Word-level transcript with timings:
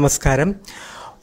നമസ്കാരം. 0.00 0.54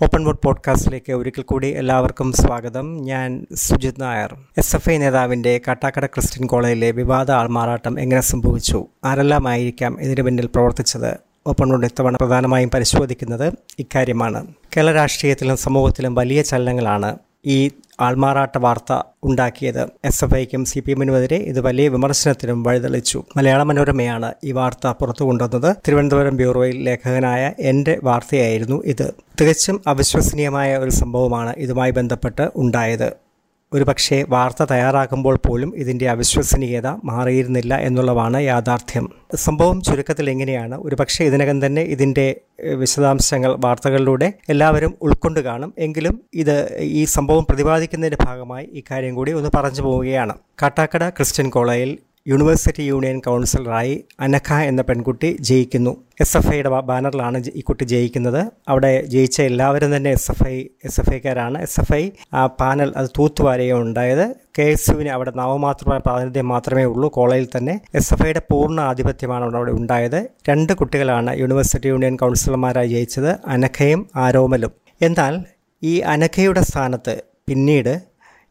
open 0.04 0.26
board 0.26 0.38
പോഡ്കാസ്റ്റിലേക്ക് 0.46 1.14
ഒരിക്കൽ 1.14 1.42
കൂടി 1.42 1.68
എല്ലാവർക്കും 1.68 2.34
സ്വാഗതം. 2.34 2.98
ഞാൻ 2.98 3.46
Sujith 3.54 4.02
Nair. 4.02 4.36
S 4.58 4.76
F 4.76 4.90
I 4.90 4.98
നേതാവിന്റെ 4.98 5.62
കാട്ടാക്കട 5.68 6.06
ക്രിസ്ത്യൻ 6.06 6.48
കോളേജിലെ 6.48 6.92
വിവാദ 6.92 7.32
ആൾമാറാട്ടം 7.32 8.00
എങ്ങനെ 8.00 8.22
സംഭവിച്ചു? 8.22 8.86
ആരെല്ലാമായിരിക്കാം 9.06 10.02
ഇതിനു 10.02 10.22
പിന്നിൽ 10.22 10.46
പ്രവർത്തിച്ചത്? 10.46 11.18
ഓപ്പൺ 11.48 11.70
ബോർഡ് 11.70 11.86
ഇത്തവണ 11.86 12.16
പ്രധാനമായും 12.16 12.70
പരിശോധിക്കുന്നത് 12.70 13.54
ഇക്കാര്യമാണ്. 13.80 14.48
കേരള 14.78 14.92
രാഷ്ട്രീയത്തിലും 14.92 15.58
സമൂഹത്തിലും 15.58 16.16
വലിയ 16.16 16.42
ചലനങ്ങളാണ് 16.42 17.18
ഈ 17.46 17.68
ആൾമാറാട്ട 18.00 18.58
വാർത്ത 18.58 19.02
ഉണ്ടാക്കിയത്. 19.24 19.88
എസ് 20.06 20.26
എഫ് 20.26 20.36
ഐക്കും 20.36 20.66
സി 20.66 20.80
പി 20.80 20.92
എമ്മിനുമെതിരെ 20.92 21.36
ഇത് 21.36 21.62
വലിയ 21.62 21.88
വിമർശനത്തിനും 21.88 22.64
വഴിതെളിച്ചു. 22.64 23.24
മലയാള 23.38 23.64
മനോരമയാണ് 23.64 24.34
ഈ 24.44 24.52
വാർത്ത 24.52 24.88
പുറത്തു 24.88 25.26
കൊണ്ടുവന്നത് 25.26 25.76
തിരുവനന്തപുരം 25.88 26.38
ബ്യൂറോയിൽ 26.38 26.84
ലേഖകനായ 26.84 27.54
എന്റെ 27.60 28.00
വാർത്തയായിരുന്നു 28.04 28.84
ഇത്. 28.86 29.14
തികച്ചും 29.42 29.82
അവിശ്വസനീയമായ 29.88 30.78
ഒരു 30.78 30.90
സംഭവമാണ് 30.90 31.54
ഇതുമായി 31.58 31.92
ബന്ധപ്പെട്ട് 31.92 32.50
ഉണ്ടായത്. 32.56 33.27
ഒരുപക്ഷെ 33.74 34.26
വാർത്ത 34.30 34.64
തയ്യാറാക്കുമ്പോൾ 34.64 35.40
പോലും 35.46 35.76
ഇതിന്റെ 35.76 36.10
അവിശ്വസനീയത 36.10 36.88
മാറിയിരുന്നില്ല 36.88 37.76
എന്നുള്ളതാണ് 37.76 38.42
യാഥാർത്ഥ്യം. 38.42 39.10
സംഭവം 39.36 39.82
ചുരുക്കത്തിൽ 39.82 40.30
എങ്ങനെയാണ്? 40.30 40.76
ഒരുപക്ഷെ 40.76 41.24
ഇതിനകം 41.26 41.66
തന്നെ 41.66 41.82
ഇതിന്റെ 41.82 42.40
വിശദാംശങ്ങൾ 42.76 43.56
വാർത്തകളിലൂടെ 43.60 44.34
എല്ലാവരും 44.50 44.94
ഉൾക്കൊണ്ട് 45.02 45.40
കാണും. 45.40 45.74
എങ്കിലും 45.78 46.22
ഇത് 46.34 46.78
ഈ 46.80 47.06
സംഭവം 47.06 47.46
പ്രതിപാദിക്കുന്നതിന്റെ 47.50 48.26
ഭാഗമായി 48.26 48.66
ഇക്കാര്യം 48.66 49.16
കൂടി 49.16 49.32
ഒന്ന് 49.32 49.50
പറഞ്ഞു 49.56 49.82
പോവുകയാണ്. 49.82 50.36
കാട്ടാക്കട 50.62 51.10
ക്രിസ്ത്യൻ 51.10 51.50
കോളേജിൽ 51.50 51.98
യൂണിവേഴ്സിറ്റി 52.28 52.84
യൂണിയൻ 52.84 53.20
കൗൺസിലറായി 53.20 54.04
അനഖ 54.20 54.54
എന്ന 54.54 54.82
പെൺകുട്ടി 54.82 55.38
ജയിക്കുന്നു. 55.40 56.04
എസ് 56.20 56.38
എഫ് 56.38 56.50
ഐയുടെ 56.54 56.70
ബാനറിലാണ് 56.70 57.44
ഈ 57.56 57.62
കുട്ടി 57.62 57.84
ജയിക്കുന്നത്. 57.84 58.52
അവിടെ 58.68 59.02
ജയിച്ച 59.06 59.42
എല്ലാവരും 59.42 59.96
തന്നെ 59.96 60.12
S 60.12 60.32
F 60.32 60.48
I 60.48 60.66
S 60.84 61.00
F 61.02 61.14
ഐക്കാരാണ്. 61.14 61.62
S 61.62 61.80
F 61.80 61.94
I 61.94 62.10
ആ 62.34 62.46
പാനൽ 62.46 62.94
അത് 62.98 63.10
തൂത്തുവാരുകയും 63.20 63.82
ഉണ്ടായത്. 63.82 64.36
കെ 64.60 64.64
എസ് 64.64 64.92
യുവിന് 64.92 65.10
അവിടെ 65.10 65.32
നവമാത്രമായ 65.36 66.00
പ്രാതിനിധ്യം 66.00 66.48
മാത്രമേ 66.48 66.84
ഉള്ളൂ. 66.84 67.10
കോളേജിൽ 67.10 67.48
തന്നെ 67.58 67.82
എസ് 67.96 68.14
എഫ് 68.14 68.26
ഐയുടെ 68.26 68.42
പൂർണ 68.52 68.80
ആധിപത്യമാണ് 68.80 69.56
അവിടെ 69.56 69.72
ഉണ്ടായത്. 69.72 70.30
രണ്ട് 70.50 70.74
കുട്ടികളാണ് 70.74 71.40
യൂണിവേഴ്സിറ്റി 71.40 71.88
യൂണിയൻ 71.88 72.16
കൗൺസിലർമാരായി 72.16 72.88
ജയിച്ചത്. 72.88 73.32
അനഖയും 73.48 74.10
ആരോമലും. 74.16 74.72
എന്നാൽ 75.02 75.44
ഈ 75.84 76.00
അനഖയുടെ 76.00 76.62
സ്ഥാനത്ത് 76.62 77.22
പിന്നീട് 77.48 78.02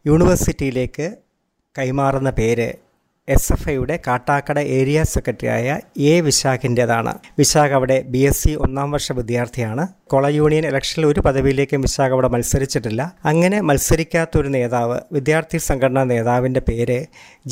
യൂണിവേഴ്സിറ്റിയിലേക്ക് 0.07 1.13
കൈമാറുന്ന 1.79 2.29
പേര് 2.29 2.86
എസ് 3.33 3.53
എഫ് 3.53 3.69
ഐയുടെ 3.69 3.95
കാട്ടാക്കട 4.07 4.59
ഏരിയ 4.75 4.99
സെക്രട്ടറിയായ 5.13 5.69
എ 6.11 6.13
വിശാഖിന്റെതാണ് 6.27 7.13
വിശാഖ് 7.39 7.73
അവിടെ 7.77 7.97
ബി 8.13 8.21
എസ് 8.29 8.41
സി 8.43 8.51
ഒന്നാം 8.65 8.91
വർഷ 8.91 9.11
വിദ്യാർത്ഥിയാണ്. 9.11 9.83
കോളേജ് 10.11 10.37
യൂണിയൻ 10.37 10.65
ഇലക്ഷനിൽ 10.69 11.05
ഒരു 11.05 11.21
പദവിയിലേക്കും 11.25 11.81
വിശാഖ് 11.81 12.11
അവിടെ 12.11 12.29
മത്സരിച്ചിട്ടില്ല. 12.35 13.01
അങ്ങനെ 13.25 13.57
മത്സരിക്കാത്തൊരു 13.61 14.47
നേതാവ് 14.47 14.99
വിദ്യാർത്ഥി 15.11 15.59
സംഘടനാ 15.69 16.03
നേതാവിന്റെ 16.13 16.61
പേര് 16.69 16.99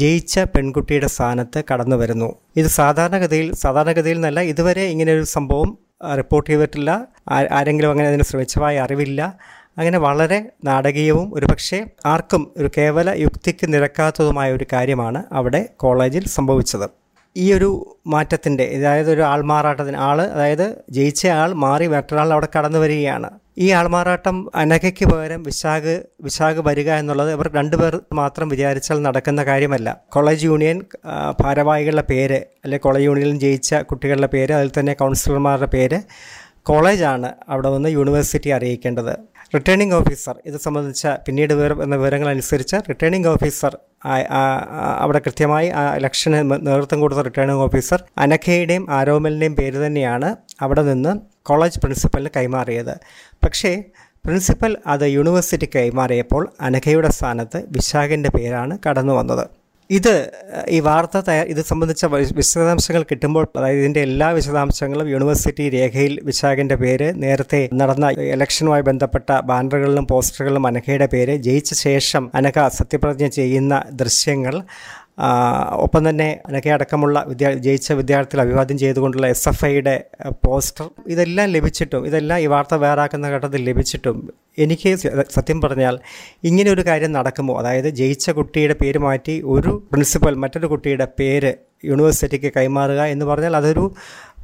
ജയിച്ച 0.01 0.39
പെൺകുട്ടിയുടെ 0.53 1.07
സ്ഥാനത്ത് 1.07 1.63
കടന്നു 1.71 1.95
വരുന്നു. 1.95 2.29
ഇത് 2.55 2.69
സാധാരണഗതിയിൽ 2.79 3.49
സാധാരണഗതിയിൽ 3.63 4.19
നിന്നല്ല 4.21 4.41
ഇതുവരെ 4.53 4.85
ഇങ്ങനെ 4.93 5.13
ഒരു 5.13 5.27
സംഭവം 5.35 5.71
റിപ്പോർട്ട് 6.19 6.49
ചെയ്തിട്ടില്ല. 6.49 6.91
ആരെങ്കിലും 7.57 7.91
അങ്ങനെ 7.91 8.07
അതിന് 8.07 8.23
ശ്രമിച്ചതായി 8.23 8.77
അറിവില്ല. 8.77 9.21
അങ്ങനെ 9.77 9.97
വളരെ 9.97 10.45
നാടകീയവും 10.63 11.35
ഒരുപക്ഷെ 11.35 11.85
ആർക്കും 12.05 12.53
ഒരു 12.57 12.69
കേവല 12.77 13.09
യുക്തിക്ക് 13.17 13.73
നിരക്കാത്തതുമായ 13.73 14.53
ഒരു 14.53 14.65
കാര്യമാണ് 14.73 15.23
അവിടെ 15.31 15.69
കോളേജിൽ 15.77 16.27
സംഭവിച്ചത്. 16.27 16.89
ഈ 17.37 17.53
ഒരു 17.53 17.97
മാറ്റത്തിന്റെ 18.07 18.63
അതായത് 18.77 19.11
ഒരു 19.11 19.21
ആൾമാറാട്ടത്തിന് 19.21 19.97
ആൾ 19.97 20.21
അതായത് 20.21 20.75
ജയിച്ച 20.89 21.27
ആൾ 21.27 21.53
മാറി 21.53 21.87
മറ്റൊരാൾ 21.87 22.33
അവിടെ 22.33 22.47
കടന്നു 22.57 22.79
വരികയാണ്. 22.79 23.29
ഈ 23.57 23.71
ആൾമാറാട്ടം 23.71 24.51
അനഘയ്ക്ക് 24.55 25.05
പകരം 25.05 25.43
വിശാഖ് 25.43 26.03
വിശാഖ് 26.21 26.59
വരിക 26.59 26.91
എന്നുള്ളത് 26.91 27.31
ഇവർ 27.31 27.51
രണ്ടുപേർ 27.53 27.99
മാത്രം 28.13 28.49
വിചാരിച്ചാൽ 28.49 29.01
നടക്കുന്ന 29.01 29.43
കാര്യമല്ല. 29.43 30.01
കോളേജ് 30.09 30.45
യൂണിയൻ 30.45 30.81
ഭാരവാഹികളുടെ 31.41 32.01
പേര് 32.09 32.35
അല്ലെങ്കിൽ 32.35 32.83
കോളേജ് 32.83 33.05
യൂണിയനിൽ 33.05 33.39
ജയിച്ച 33.39 33.75
കുട്ടികളുടെ 33.75 34.27
പേര് 34.27 34.53
അതിൽ 34.53 34.71
തന്നെ 34.79 34.93
കൗൺസിലർമാരുടെ 34.93 35.65
പേര് 35.65 35.99
കോളേജാണ് 36.65 37.29
അവിടെ 37.49 37.69
വന്ന് 37.69 37.89
യൂണിവേഴ്സിറ്റി 37.89 38.49
അറിയിക്കേണ്ടത്. 38.49 39.13
റിട്ടേണിംഗ് 39.55 39.95
ഓഫീസർ 39.95 40.35
ഇത് 40.45 40.57
സംബന്ധിച്ച 40.57 41.07
പിന്നീട് 41.25 41.53
വിവരം 41.53 41.83
എന്ന 41.83 41.95
റിട്ടേണിംഗ് 42.89 43.27
ഓഫീസർ 43.27 43.73
അവിടെ 45.03 45.19
കൃത്യമായി 45.25 45.67
ആ 45.79 45.83
ഇലക്ഷന് 45.95 46.39
നേതൃത്വം 46.67 46.99
കൊടുത്ത 46.99 47.19
റിട്ടേണിംഗ് 47.19 47.63
ഓഫീസർ 47.65 47.99
അനഖയുടെയും 48.17 48.85
ആരോമലിന്റെയും 48.91 49.55
പേര് 49.55 49.85
തന്നെയാണ് 49.85 50.29
അവിടെ 50.61 50.81
നിന്ന് 50.81 51.11
കോളേജ് 51.49 51.79
പ്രിൻസിപ്പലിന് 51.79 52.31
കൈമാറിയത്. 52.35 52.95
പക്ഷേ 53.45 53.71
പ്രിൻസിപ്പൽ 54.25 54.77
അത് 54.87 55.05
യൂണിവേഴ്സിറ്റി 55.07 55.69
കൈമാറിയപ്പോൾ 55.75 56.43
അനഖയുടെ 56.61 57.09
സ്ഥാനത്ത് 57.09 57.61
വിശാഖിന്റെ 57.71 58.29
പേരാണ് 58.37 58.77
കടന്നു 58.87 59.13
വന്നത് 59.13 59.45
ഇത് 59.89 60.13
ഈ 60.69 60.79
വാർത്ത 60.79 61.31
ഇത് 61.47 61.61
സംബന്ധിച്ച 61.61 62.05
വിശദാംശങ്ങൾ 62.35 63.03
കിട്ടുമ്പോൾ 63.03 63.45
അതായത് 63.55 63.79
ഇതിന്റെ 63.79 64.01
എല്ലാ 64.01 64.29
വിശദാംശങ്ങളും 64.29 65.07
യൂണിവേഴ്സിറ്റി 65.09 65.65
രേഖയിൽ 65.69 66.13
വിശാഖിന്റെ 66.23 66.75
പേര് 66.75 67.13
നേരത്തെ 67.15 67.61
നടന്ന 67.73 68.09
ഇലക്ഷനുമായി 68.33 68.81
ബന്ധപ്പെട്ട 68.81 69.31
ബാനറുകളിലും 69.45 70.07
പോസ്റ്ററുകളിലും 70.07 70.67
അനഘയുടെ 70.67 71.05
പേര് 71.05 71.35
ജയിച്ച 71.37 71.73
ശേഷം 71.81 72.31
അനഘ 72.35 72.67
സത്യപ്രതിജ്ഞ 72.69 73.29
ചെയ്യുന്ന 73.31 73.83
ദൃശ്യങ്ങൾ 73.93 74.57
ഒപ്പം 75.71 76.09
തന്നെ 76.09 76.39
അനക്കെ 76.45 76.69
അടക്കമുള്ള 76.69 77.25
വിദ്യാ 77.27 77.53
ജയിച്ച 77.53 77.91
വിദ്യാർത്ഥികൾ 77.91 78.41
അഭിവാദ്യം 78.41 78.77
ചെയ്തുകൊണ്ടുള്ള 78.77 79.27
എസ് 79.27 79.49
എഫ് 79.49 79.65
ഐയുടെ 79.65 80.03
പോസ്റ്റർ 80.45 80.89
ഇതെല്ലാം 81.07 81.49
ലഭിച്ചിട്ടും 81.49 82.07
ഇതെല്ലാം 82.07 82.39
ഈ 82.39 82.45
വാർത്ത 82.45 82.75
വേറാക്കുന്ന 82.75 83.27
ഘട്ടത്തിൽ 83.27 83.69
ലഭിച്ചിട്ടും 83.69 84.33
എനിക്ക് 84.57 84.95
സത്യം 85.29 85.61
പറഞ്ഞാൽ 85.61 85.99
ഇങ്ങനെ 86.43 86.71
ഒരു 86.71 86.81
കാര്യം 86.81 87.11
നടക്കുമോ? 87.11 87.59
അതായത് 87.59 87.89
ജയിച്ച 87.89 88.29
കുട്ടിയുടെ 88.29 88.73
പേര് 88.73 88.97
മാറ്റി 88.97 89.41
ഒരു 89.45 89.87
പ്രിൻസിപ്പൽ 89.91 90.35
മറ്റൊരു 90.35 90.67
കുട്ടിയുടെ 90.67 91.07
പേര് 91.19 91.53
യൂണിവേഴ്സിറ്റിക്ക് 91.85 92.53
കൈമാറുക 92.57 93.01
എന്ന് 93.03 93.25
പറഞ്ഞാൽ 93.25 93.55
അതൊരു 93.55 93.95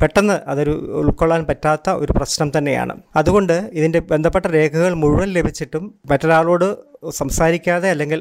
പെട്ടെന്ന് 0.02 0.50
അതൊരു 0.50 0.72
ഉൾക്കൊള്ളാൻ 1.02 1.46
പറ്റാത്ത 1.50 1.90
ഒരു 1.90 2.12
പ്രശ്നം 2.12 2.52
തന്നെയാണ്. 2.58 2.94
അതുകൊണ്ട് 3.16 3.54
ഇതിന്റെ 3.74 4.00
ബന്ധപ്പെട്ട 4.00 4.46
രേഖകൾ 4.46 4.94
മുഴുവൻ 4.94 5.30
ലഭിച്ചിട്ടും 5.30 5.84
മറ്റൊരാളോട് 6.12 6.92
സംസാരിക്കാതെ 7.10 7.90
അല്ലെങ്കിൽ 7.90 8.20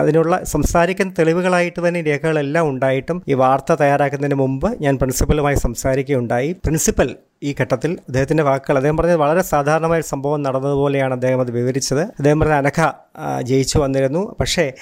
അതിനുള്ള 0.00 0.34
സംസാരിക്കുന്ന 0.44 1.14
തെളിവുകളായിട്ട് 1.18 1.88
തന്നെ 1.88 2.00
രേഖകളെല്ലാം 2.02 2.68
ഉണ്ടായിട്ടും 2.68 3.22
ഈ 3.28 3.34
വാർത്ത 3.34 3.72
തയ്യാറാക്കുന്നതിന് 3.72 4.34
മുമ്പ് 4.34 4.68
ഞാൻ 4.82 4.94
പ്രിൻസിപ്പലുമായി 4.98 5.54
സംസാരിക്കുകയുണ്ടായി. 5.54 6.52
പ്രിൻസിപ്പൽ 6.52 7.16
ഈ 7.42 7.54
ഘട്ടത്തിൽ 7.60 7.90
അദ്ദേഹത്തിന്റെ 8.08 8.42
വാക്കുകൾ 8.42 8.76
അദ്ദേഹം 8.76 8.96
പറഞ്ഞത് 8.96 9.16
വളരെ 9.16 9.42
സാധാരണമായ 9.42 10.00
സംഭവം 10.00 10.42
നടന്നതുപോലെയാണ് 10.42 11.12
അദ്ദേഹം 11.12 11.40
അത് 11.40 11.50
വിവരിച്ചത്. 11.50 12.00
അദ്ദേഹം 12.00 12.40
പറഞ്ഞ 12.40 12.52
അനഘ 12.52 12.80
ജയിച്ചു 13.42 13.78
വന്നിരുന്നു. 13.78 14.36
പക്ഷേ 14.40 14.72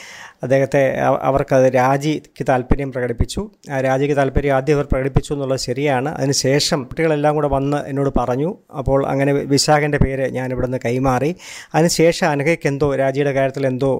അദ്ദേഹത്തെ 0.42 0.82
അവർക്കത് 1.28 1.66
രാജിക്ക് 1.74 2.44
താല്പര്യം 2.48 2.92
പ്രകടിപ്പിച്ചു. 2.92 3.42
ആ 3.72 3.80
രാജിക്ക് 3.80 4.16
താല്പര്യം 4.16 4.54
ആദ്യം 4.56 4.76
അവർ 4.76 4.86
പ്രകടിപ്പിച്ചു 4.92 5.34
എന്നുള്ളത് 5.34 5.58
ശരിയാണ്. 5.58 6.08
അതിനുശേഷം 6.08 6.84
കുട്ടികളെല്ലാം 6.84 7.34
കൂടെ 7.34 7.48
വന്ന് 7.48 7.78
എന്നോട് 7.86 8.10
പറഞ്ഞു. 8.18 8.50
അപ്പോൾ 8.78 9.06
അങ്ങനെ 9.06 9.32
വിശാഖന്റെ 9.32 9.98
പേര് 9.98 10.26
ഞാൻ 10.30 10.46
നിന്ന് 10.64 10.78
കൈമാറി 10.84 11.36
അതിനുശേഷം 11.74 12.26
അനഘയ്ക്ക് 12.30 12.66
എന്തോ 12.68 12.94
രാജിയുടെ 12.94 13.32
കാര്യത്തിൽ 13.32 13.66
എന്തോ 13.66 13.90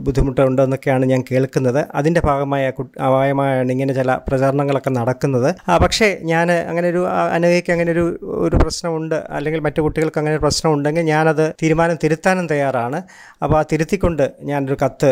ബുദ്ധിമുട്ടുണ്ടെന്നൊക്കെയാണ് 0.00 1.04
ഞാൻ 1.06 1.24
കേൾക്കുന്നത്. 1.30 1.80
അതിന്റെ 1.94 2.20
ഭാഗമായ 2.20 2.72
ഭാഗമായാണ് 3.00 3.72
ഇങ്ങനെ 3.72 3.94
ചില 3.94 4.14
പ്രചാരണങ്ങളൊക്കെ 4.28 4.90
നടക്കുന്നത്. 4.90 5.54
പക്ഷേ 5.82 6.18
ഞാൻ 6.22 6.52
അങ്ങനെ 6.52 6.88
ഒരു 6.88 7.02
അനഘയ്ക്ക് 7.08 7.72
അങ്ങനെ 7.72 7.92
ഒരു 7.92 8.04
ഒരു 8.46 8.56
പ്രശ്നമുണ്ട്. 8.56 9.14
അല്ലെങ്കിൽ 9.30 9.60
മറ്റു 9.60 9.80
കുട്ടികൾക്ക് 9.80 10.18
അങ്ങനെ 10.18 10.36
ഒരു 10.36 10.42
പ്രശ്നമുണ്ടെങ്കിൽ 10.42 11.02
ഞാനത് 11.02 11.44
തീരുമാനം 11.62 11.98
തിരുത്താനും 12.04 12.46
തയ്യാറാണ്. 12.46 13.02
അപ്പോൾ 13.42 13.58
ആ 13.58 13.64
തിരുത്തിക്കൊണ്ട് 13.72 14.30
ഞാനൊരു 14.42 14.76
കത്ത് 14.84 15.10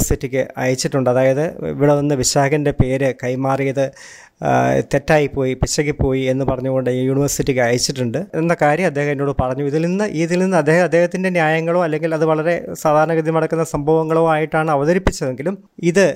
യൂണിവേഴ്സിറ്റിക്ക് 0.00 0.42
അയച്ചിട്ടുണ്ട്. 0.62 1.08
അതായത് 1.10 1.44
ഇവിടെ 1.74 1.92
നിന്ന് 2.00 2.14
വിശാഖന്റെ 2.14 2.72
പേര് 2.80 3.08
കൈമാറിയത് 3.22 3.84
തെറ്റായിപ്പോയി 4.92 5.52
പിശകിപ്പോയി 5.62 6.22
എന്ന് 6.32 6.44
പറഞ്ഞുകൊണ്ട് 6.50 6.90
യൂണിവേഴ്സിറ്റിക്ക് 7.08 7.62
അയച്ചിട്ടുണ്ട്. 7.66 8.18
എന്ന 8.40 8.52
കാര്യം 8.62 8.86
അദ്ദേഹം 8.90 9.10
എന്നോട് 9.14 9.32
പറഞ്ഞു. 9.42 9.64
ഇതിൽ 9.70 9.82
നിന്ന് 9.86 10.06
ഇതിൽ 10.24 10.38
നിന്ന് 10.44 10.56
അദ്ദേഹം 10.62 10.84
അദ്ദേഹത്തിന്റെ 10.88 11.30
ന്യായങ്ങളോ 11.38 11.80
അല്ലെങ്കിൽ 11.86 12.14
അത് 12.18 12.24
വളരെ 12.32 12.54
സാധാരണഗതി 12.82 13.32
നടക്കുന്ന 13.38 13.66
സംഭവങ്ങളോ 13.74 14.24
ആയിട്ടാണ് 14.34 14.70
അവതരിപ്പിച്ചതെങ്കിലും 14.76 15.56
ഇത് 15.90 16.06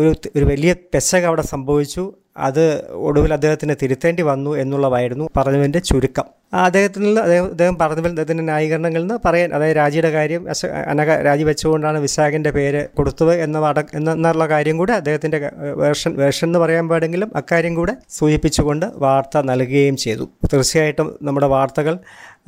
ഒരു 0.00 0.10
ഒരു 0.36 0.44
വലിയ 0.52 0.72
പെശക് 0.94 1.26
അവിടെ 1.30 1.44
സംഭവിച്ചു. 1.54 2.04
അത് 2.36 2.62
ഒടുവിൽ 3.08 3.32
അദ്ദേഹത്തിന് 3.32 3.74
തിരുത്തേണ്ടി 3.82 4.22
വന്നു 4.22 4.56
എന്നുള്ളതായിരുന്നു 4.56 5.28
പറഞ്ഞതിന്റെ 5.36 5.78
ചുരുക്കം. 5.78 6.26
അദ്ദേഹത്തിൽ 6.52 7.02
നിന്ന് 7.02 7.20
അദ്ദേഹം 7.20 7.44
അദ്ദേഹം 7.44 7.78
പറഞ്ഞതിൽ 7.78 8.08
അദ്ദേഹത്തിന്റെ 8.08 8.44
ന്യായീകരണങ്ങളിൽ 8.44 9.02
നിന്ന് 9.02 9.18
പറയാൻ 9.24 9.54
അതായത് 9.54 9.76
രാജിയുടെ 9.76 10.10
കാര്യം 10.10 10.42
അനക 10.86 11.10
രാജി 11.22 11.42
വെച്ചുകൊണ്ടാണ് 11.42 11.98
വിശാഖിന്റെ 11.98 12.50
പേര് 12.50 12.88
കൊടുത്തത് 12.94 13.32
എന്ന 13.34 13.74
എന്നുള്ള 13.94 14.46
കാര്യം 14.46 14.78
കൂടെ 14.78 14.92
അദ്ദേഹത്തിന്റെ 14.92 15.38
വേർഷൻ 15.74 16.16
വേർഷൻ 16.16 16.46
എന്ന് 16.46 16.58
പറയാൻ 16.58 16.88
പാടെങ്കിലും 16.88 17.30
അക്കാര്യം 17.36 17.74
കൂടെ 17.74 17.94
സൂചിപ്പിച്ചുകൊണ്ട് 18.10 18.86
വാർത്ത 18.96 19.42
നൽകുകയും 19.42 19.96
ചെയ്തു. 19.96 20.26
തീർച്ചയായിട്ടും 20.52 21.18
നമ്മുടെ 21.22 21.46
വാർത്തകൾ 21.46 21.98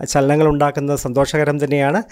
ചലനങ്ങൾ 0.04 0.46
ഉണ്ടാക്കുന്നത് 0.48 0.98
സന്തോഷകരം 0.98 1.64
തന്നെയാണ്. 1.64 2.02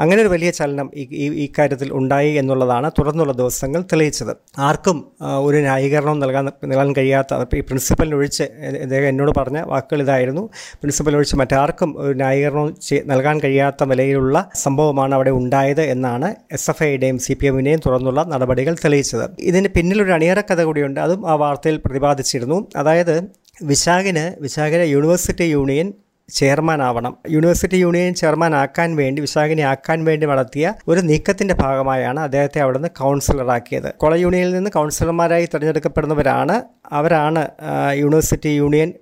അങ്ങനെ 0.00 0.22
ഒരു 0.22 0.28
വലിയ 0.28 0.50
ചലനം 0.50 0.90
ഈ 0.94 1.04
ഈ 1.44 1.52
കാര്യത്തിൽ 1.58 1.92
ഉണ്ടായി 1.92 2.32
എന്നുള്ളതാണ് 2.32 2.90
തുടർന്നുള്ള 2.98 3.32
ദിവസങ്ങൾ 3.32 3.82
തെളിയിച്ചത്. 3.82 4.36
ആർക്കും 4.58 5.12
ഒരു 5.22 5.56
ന്യായീകരണം 5.56 6.18
നൽകാൻ 6.18 6.44
നൽകാൻ 6.64 6.92
കഴിയാത്ത 6.98 7.40
ഈ 7.54 7.60
പ്രിൻസിപ്പലിനൊഴിച്ച് 7.60 8.42
അദ്ദേഹം 8.82 9.08
എന്നോട് 9.08 9.32
പറഞ്ഞ 9.38 9.58
വാക്കുകൾ 9.58 10.02
ഇതായിരുന്നു. 10.02 10.50
പ്രിൻസിപ്പലിനൊഴിച്ച് 10.74 11.36
മറ്റാർക്കും 11.36 11.98
ഒരു 11.98 12.14
ന്യായീകരണം 12.14 12.76
നൽകാൻ 13.06 13.40
കഴിയാത്ത 13.40 13.84
നിലയിലുള്ള 13.84 14.50
സംഭവമാണ് 14.54 15.14
അവിടെ 15.14 15.30
ഉണ്ടായത് 15.30 15.80
എന്നാണ് 15.80 16.34
എസ് 16.52 16.70
എഫ് 16.70 16.82
ഐയുടെയും 16.82 17.18
സി 17.18 17.32
പി 17.32 17.46
എമ്മിന്റെയും 17.46 17.80
തുടർന്നുള്ള 17.86 18.22
നടപടികൾ 18.22 18.74
തെളിയിച്ചത്. 18.84 19.30
ഇതിന് 19.40 19.68
പിന്നിലൊരു 19.68 20.12
അണിയറ 20.12 20.40
കഥ 20.40 20.62
കൂടിയുണ്ട്. 20.62 21.00
അതും 21.00 21.30
ആ 21.30 21.34
വാർത്തയിൽ 21.34 21.76
പ്രതിപാദിച്ചിരുന്നു. 21.86 22.66
അതായത് 22.76 23.24
വിശാഖിന് 23.62 24.42
വിശാഖിലെ 24.42 24.84
യൂണിവേഴ്സിറ്റി 24.86 25.44
യൂണിയൻ 25.44 25.92
ചെയർമാൻ 26.34 26.82
ആവണം 26.82 27.16
യൂണിവേഴ്സിറ്റി 27.30 27.76
യൂണിയൻ 27.76 28.14
ചെയർമാൻ 28.14 28.54
ആക്കാൻ 28.54 28.96
വേണ്ടി 28.96 29.20
വിശാഖിനെ 29.20 29.62
ആക്കാൻ 29.62 30.04
വേണ്ടി 30.04 30.26
നടത്തിയ 30.26 30.74
ഒരു 30.88 31.00
നീക്കത്തിന്റെ 31.00 31.54
ഭാഗമായാണ് 31.54 32.20
അദ്ദേഹത്തെ 32.20 32.60
അവിടുന്ന് 32.60 32.88
കൗൺസിലറാക്കിയത് 32.88 33.94
കോളേജ് 33.96 34.22
യൂണിയനിൽ 34.22 34.52
നിന്ന് 34.54 34.70
കൗൺസിലർമാരായി 34.70 35.48
തിരഞ്ഞെടുക്കപ്പെടുന്നവരാണ്. 35.54 36.62
അവരാണ് 36.92 37.48
യൂണിവേഴ്സിറ്റി 37.92 38.48
യൂണിയൻ 38.48 38.92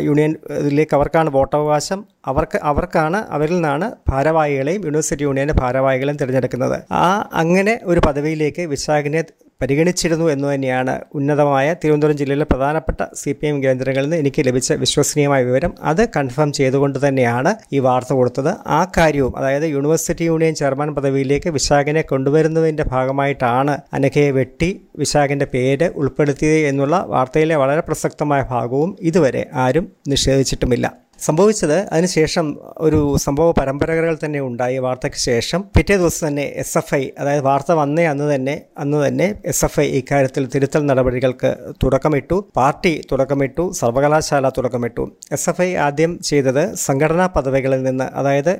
യൂണിയൻ 0.00 0.36
ഇതിലേക്ക് 0.58 0.94
അവർക്കാണ് 0.94 1.30
വോട്ടവകാശം. 1.30 2.04
അവർക്ക് 2.26 2.60
അവർക്കാണ് 2.62 3.16
അവരിൽ 3.30 3.54
നിന്നാണ് 3.54 3.92
ഭാരവാഹികളെയും 4.08 4.84
യൂണിവേഴ്സിറ്റി 4.84 5.22
യൂണിയന്റെ 5.22 5.54
ഭാരവാഹികളെയും 5.54 6.16
തിരഞ്ഞെടുക്കുന്നത്. 6.16 6.82
ആ 6.92 7.30
അങ്ങനെ 7.32 7.80
ഒരു 7.82 8.00
പദവിയിലേക്ക് 8.06 8.60
വിശാഖിനെ 8.60 9.24
പരിഗണിച്ചിരുന്നു 9.60 10.30
എന്ന് 10.30 10.54
തന്നെയാണ് 10.54 10.94
ഉന്നതമായ 11.14 11.74
തിരുവനന്തപുരം 11.84 12.16
ജില്ലയിലെ 12.16 12.44
പ്രധാനപ്പെട്ട 12.44 13.00
സി 13.14 13.32
പി 13.32 13.46
എം 13.46 13.56
കേന്ദ്രങ്ങളിൽ 13.64 14.06
നിന്ന് 14.06 14.16
എനിക്ക് 14.16 14.46
ലഭിച്ച 14.46 14.72
വിശ്വസനീയമായ 14.72 15.42
വിവരം. 15.42 15.74
അത് 15.82 16.02
കൺഫേം 16.16 16.52
ചെയ്തുകൊണ്ട് 16.52 16.98
തന്നെയാണ് 17.08 17.54
ഈ 17.72 17.78
വാർത്ത 17.78 18.12
കൊടുത്തത്. 18.12 18.52
ആ 18.66 18.80
കാര്യവും 18.98 19.34
അതായത് 19.38 19.66
യൂണിവേഴ്സിറ്റി 19.74 20.24
യൂണിയൻ 20.24 20.54
ചെയർമാൻ 20.54 20.94
പദവിയിലേക്ക് 20.94 21.50
വിശാഖിനെ 21.50 22.02
കൊണ്ടുവരുന്നതിന്റെ 22.02 22.86
ഭാഗമായിട്ടാണ് 22.92 23.76
അനഘയെ 23.92 24.30
വെട്ടി 24.30 24.70
വിശാഖിന്റെ 24.98 25.48
പേര് 25.54 25.88
ഉൾപ്പെടുത്തിയത് 25.96 26.66
എന്നുള്ള 26.70 26.96
വാർത്തയിലെ 27.08 27.56
വളരെ 27.56 27.80
പ്രസക്തമായ 27.80 28.42
ഭാഗവും 28.50 28.96
ഇതുവരെ 29.00 29.46
ആരും 29.54 29.86
നിഷേധിച്ചിട്ടുമില്ല. 30.08 30.86
സംഭവിച്ചത് 31.26 31.76
അതിനുശേഷം 31.92 32.46
ഒരു 32.86 33.00
സംഭവ 33.24 33.52
പരമ്പരകൾ 33.58 34.18
തന്നെ 34.24 34.40
ഉണ്ടായി. 34.40 34.78
വാർത്തയ്ക്ക് 34.78 35.18
ശേഷം 35.18 35.60
പിറ്റേ 35.76 35.96
ദിവസം 35.96 36.28
തന്നെ 36.28 36.42
എസ് 36.62 36.78
എഫ് 36.78 36.94
ഐ 36.94 37.04
അതായത് 37.18 37.44
വാർത്ത 37.44 37.72
വന്നേ 37.72 38.04
അന്ന് 38.06 38.34
തന്നെ 38.34 38.54
അന്ന് 38.78 38.98
തന്നെ 39.06 39.26
എസ് 39.44 39.64
എഫ് 39.64 39.80
ഐ 39.80 39.86
ഇക്കാര്യത്തിൽ 40.00 40.46
തിരുത്തൽ 40.54 40.82
നടപടികൾക്ക് 40.90 41.50
തുടക്കമിട്ടു 41.82 42.36
പാർട്ടി 42.56 42.94
തുടക്കമിട്ടു 43.12 43.72
സർവകലാശാല 43.72 44.48
തുടക്കമിട്ടു. 44.48 45.04
എസ് 45.32 45.48
എഫ് 45.50 45.62
ഐ 45.62 45.74
ആദ്യം 45.86 46.18
ചെയ്തത് 46.20 46.74
സംഘടനാ 46.74 47.26
പദവികളിൽ 47.26 47.82
നിന്ന് 47.82 48.04
അതായത് 48.14 48.52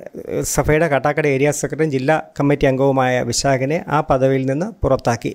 ഐയുടെ 0.71 0.89
കാട്ടാക്കട 0.89 1.27
ഏരിയ 1.27 1.51
സെക്രട്ടറിയും 1.51 1.91
ജില്ലാ 1.91 2.23
കമ്മിറ്റി 2.41 2.67
അംഗവുമായ 2.67 3.23
വിശാഖിനെ 3.23 3.85
ആ 3.89 4.01
പദവിയിൽ 4.01 4.47
നിന്ന് 4.51 4.67
പുറത്താക്കി. 4.83 5.33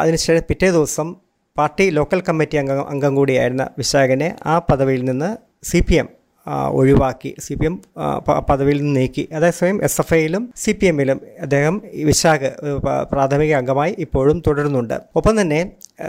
അതിനുശേഷം 0.00 0.44
പിറ്റേ 0.48 0.70
ദിവസം 0.70 1.08
പാർട്ടി 1.56 1.90
ലോക്കൽ 1.90 2.20
കമ്മിറ്റി 2.28 2.56
അംഗം 2.56 2.88
അംഗം 2.88 3.14
കൂടിയായിരുന്ന 3.14 3.68
വിശാഖിനെ 3.78 4.36
ആ 4.46 4.58
പദവിയിൽ 4.58 5.04
നിന്ന് 5.04 5.30
സി 5.62 5.80
പി 5.88 5.94
എം 5.94 6.08
ഒഴിവാക്കി 6.70 7.34
സി 7.38 7.54
പി 7.54 7.66
എം 7.66 7.74
പദവിയിൽ 8.50 8.78
നിന്ന് 8.82 9.00
നീക്കി. 9.00 9.28
അതേസമയം 9.34 9.78
എസ് 9.84 10.00
എഫ് 10.00 10.14
ഐയിലും 10.14 10.44
സി 10.56 10.72
പി 10.72 10.86
എമ്മിലും 10.86 11.20
അദ്ദേഹം 11.42 11.82
വിശാഖ് 12.04 12.50
പ്രാഥമിക 13.12 13.54
അംഗമായി 13.54 13.94
ഇപ്പോഴും 13.98 14.42
തുടരുന്നുണ്ട്. 14.46 14.96
ഒപ്പം 15.16 15.40
തന്നെ 15.40 15.60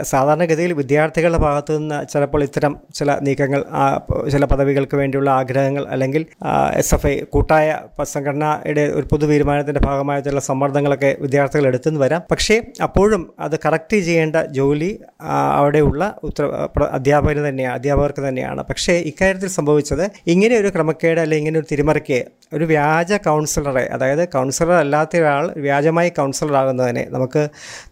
സാധാരണഗതിയിൽ 0.02 0.72
വിദ്യാർത്ഥികളുടെ 0.72 1.38
ഭാഗത്തു 1.38 1.72
നിന്ന് 1.72 2.08
ചിലപ്പോൾ 2.08 2.42
ഇത്തരം 2.42 2.76
ചില 2.94 3.18
നീക്കങ്ങൾ 3.18 3.64
ചില 4.30 4.44
പദവികൾക്ക് 4.44 4.96
വേണ്ടിയുള്ള 4.96 5.30
ആഗ്രഹങ്ങൾ 5.30 5.86
അല്ലെങ്കിൽ 5.88 6.26
എസ് 6.76 6.94
എഫ് 6.94 7.06
ഐ 7.06 7.20
കൂട്ടായ 7.20 7.78
സംഘടനയുടെ 8.02 8.86
ഒരു 8.86 9.06
പൊതു 9.12 9.26
തീരുമാനത്തിന്റെ 9.26 9.80
ഭാഗമായ 9.86 10.20
ചില 10.20 10.38
സമ്മർദ്ദങ്ങളൊക്കെ 10.38 11.16
വിദ്യാർത്ഥികൾ 11.20 11.66
എടുത്തുനിന്ന് 11.66 12.04
വരാം. 12.04 12.22
പക്ഷേ 12.30 12.62
അപ്പോഴും 12.82 13.34
അത് 13.40 13.56
കറക്റ്റ് 13.66 13.96
ചെയ്യേണ്ട 13.96 14.36
ജോലി 14.36 14.98
അവിടെയുള്ള 15.58 16.14
ഉത്തര 16.22 16.44
അധ്യാപകന് 16.90 17.48
തന്നെയാണ് 17.48 17.74
അധ്യാപകർക്ക് 17.74 18.28
തന്നെയാണ്. 18.28 18.62
പക്ഷേ 18.62 18.92
ഇക്കാര്യത്തിൽ 18.92 19.48
സംഭവിച്ചത് 19.48 20.10
ഇങ്ങനെ 20.26 20.56
ഒരു 20.56 20.68
ക്രമക്കേട് 20.68 21.20
അല്ലെങ്കിൽ 21.20 21.40
ഇങ്ങനെ 21.40 21.58
ഒരു 21.58 21.66
തിരിമറിക്ക് 21.72 22.24
ഒരു 22.52 22.64
വ്യാജ 22.64 23.12
കൗൺസിലറെ 23.12 23.88
അതായത് 23.92 24.28
കൗൺസിലർ 24.28 24.72
അല്ലാത്ത 24.72 25.16
ഒരാൾ 25.16 25.54
വ്യാജമായി 25.56 26.08
കൗൺസിലർ 26.08 26.56
ആകുന്നതിനെ 26.56 27.06
നമുക്ക് 27.10 27.48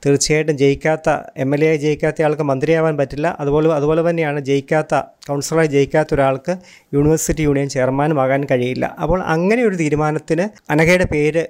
തീർച്ചയായിട്ടും 0.06 0.56
ജയിക്കാത്ത 0.59 1.11
എം 1.37 1.55
എൽ 1.55 1.65
എ 1.65 1.77
ജയിക്കാത്ത 1.88 2.23
ആൾക്ക് 2.23 2.43
മന്ത്രിയാവാൻ 2.43 2.96
പറ്റില്ല. 2.96 3.37
അതുപോലെ 3.40 3.75
അതുപോലെ 3.75 4.11
തന്നെയാണ് 4.11 4.40
ജയിക്കാത്ത 4.40 4.94
കൗൺസിലറായി 5.29 5.67
ജയിക്കാത്ത 5.67 6.14
ഒരാൾക്ക് 6.14 6.56
യൂണിവേഴ്സിറ്റി 6.94 7.43
യൂണിയൻ 7.43 7.69
ചെയർമാനുമാകാൻ 7.69 8.44
കഴിയില്ല. 8.50 8.96
അപ്പോൾ 9.02 9.23
അങ്ങനെ 9.23 9.62
ഒരു 9.64 9.76
തീരുമാനത്തിന് 9.76 10.46
അനഘയുടെ 10.73 11.06
പേര് 11.12 11.44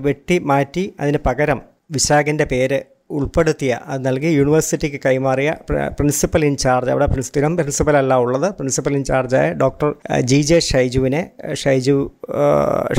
വെട്ടി 0.00 0.38
മാറ്റി 0.38 0.84
അതിന് 1.00 1.18
പകരം 1.26 1.60
വിശാഖിന്റെ 1.90 2.44
പേര് 2.44 2.80
ഉൾപ്പെടുത്തിയ 3.10 3.80
അത് 3.86 4.06
നൽകി 4.06 4.26
യൂണിവേഴ്സിറ്റിക്ക് 4.26 5.00
കൈമാറിയ 5.06 5.54
പ്ര- 5.70 5.88
പ്രിൻസിപ്പൽ 5.88 6.44
ഇൻചാർജ് 6.44 6.90
അവിടെ 6.90 7.20
സ്ഥിരം 7.20 7.56
പ്രിൻസിപ്പൽ 7.56 7.96
അല്ല 7.96 8.14
ഉള്ളത്. 8.14 8.54
പ്രിൻസിപ്പൽ 8.54 8.94
ഇൻചാർജായ 8.94 9.52
ഡോക്ടർ 9.52 9.94
ജി 10.20 10.40
ജെ 10.42 10.58
ഷൈജുവിനെ 10.58 11.30
ഷൈജു 11.52 11.96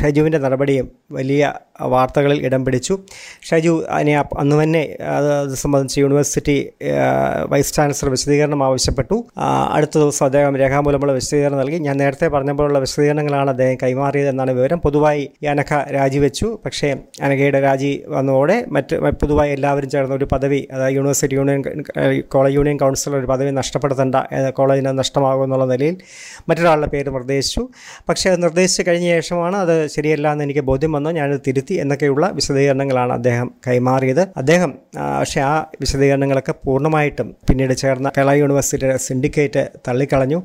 ഷൈജുവിന്റെ 0.02 0.38
നടപടിയും 0.38 0.92
വലിയ 1.12 1.54
വാർത്തകളിൽ 1.82 2.46
ഇടം 2.46 2.66
പിടിച്ചു. 2.66 2.96
ഷൈജു 3.50 3.86
അതിനെ 3.90 4.14
അന്ന് 4.42 4.64
തന്നെ 4.64 4.98
അത് 5.18 5.56
സംബന്ധിച്ച് 5.56 6.00
യൂണിവേഴ്സിറ്റി 6.00 6.58
വൈസ് 7.50 7.74
ചാൻസലർ 7.74 8.10
വിശദീകരണം 8.12 8.64
ആവശ്യപ്പെട്ടു. 8.64 9.18
അടുത്ത 9.76 9.96
ദിവസം 9.98 10.26
അദ്ദേഹം 10.26 10.58
രേഖാമൂലമുള്ള 10.58 11.14
വിശദീകരണം 11.14 11.60
നൽകി. 11.60 11.78
ഞാൻ 11.78 11.98
നേരത്തെ 11.98 12.28
പറഞ്ഞപ്പോഴുള്ള 12.28 12.80
വിശദീകരണങ്ങളാണ് 12.80 13.50
അദ്ദേഹം 13.50 13.78
കൈമാറിയതെന്നാണ് 13.84 14.52
വിവരം. 14.52 14.80
പൊതുവായി 14.80 15.24
അനഘ 15.54 15.72
രാജിവെച്ചു. 15.98 16.60
പക്ഷേ 16.66 16.90
അനഘയുടെ 17.22 17.62
രാജി 17.68 18.04
വന്നതോടെ 18.08 18.58
മറ്റ് 18.76 18.96
പൊതുവായി 19.22 19.52
എല്ലാവരും 19.52 19.90
ചേർന്ന 19.90 20.16
ഒരു 20.16 20.28
പദവി 20.32 20.68
അതായത് 20.74 20.96
university 20.96 21.36
union 21.36 21.62
college 22.22 22.56
union 22.56 22.78
councillor 22.78 23.18
ഒരു 23.20 23.26
പദവി 23.26 23.52
നഷ്ടപ്പെടുത്തേണ്ട 23.52 24.16
കോളേജിന് 24.60 24.92
നഷ്ടമാകും 25.00 25.44
എന്നുള്ള 25.44 25.66
നിലയിൽ 25.66 25.98
മറ്റൊരാളുടെ 26.50 26.88
പേര് 26.88 27.10
നിർദ്ദേശിച്ചു. 27.14 27.70
പക്ഷേ 28.10 28.30
അത് 28.30 28.44
നിർദ്ദേശിച്ച് 28.44 28.84
കഴിഞ്ഞ 28.88 29.08
ശേഷമാണ് 29.16 29.58
അത് 29.58 29.88
ശരിയല്ല 29.88 30.32
എന്ന് 30.32 30.44
എനിക്ക് 30.44 30.60
ബോധ്യം 30.60 30.92
വന്നു. 30.92 31.10
ഞാനത് 31.10 31.42
തിരുത്തി 31.64 31.82
എന്നൊക്കെയുള്ള 31.84 32.26
വിശദീകരണങ്ങളാണ് 32.38 33.14
അദ്ദേഹം 33.14 33.48
കൈമാറിയത്. 33.68 34.24
അദ്ദേഹം 34.38 34.72
പക്ഷെ 35.20 35.40
ആ 35.42 35.54
വിശദീകരണങ്ങളൊക്കെ 35.82 36.54
പൂർണമായിട്ടും 36.66 37.28
പിന്നീട് 37.50 37.74
ചേർന്ന 37.82 38.12
കേരള 38.18 38.32
യൂണിവേഴ്സിറ്റിയുടെ 38.42 38.98
സിൻഡിക്കേറ്റ് 38.98 39.64
തള്ളിക്കളഞ്ഞു. 39.88 40.40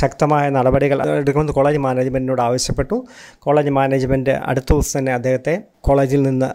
ശക്തമായ 0.00 0.44
നടപടികൾ 0.56 0.98
എടുക്കണമെന്ന് 1.20 1.56
കോളേജ് 1.58 1.80
മാനേജ്മെന്റിനോട് 1.86 2.42
ആവശ്യപ്പെട്ടു. 2.48 2.98
കോളേജ് 3.38 3.72
മാനേജ്മെന്റ് 3.78 4.34
അടുത്ത 4.50 4.70
ദിവസം 4.72 4.98
തന്നെ 4.98 5.14
അദ്ദേഹത്തെ 5.18 5.54
കോളേജിൽ 5.80 6.22
നിന്ന് 6.28 6.50